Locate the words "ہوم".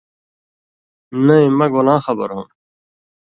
2.35-2.45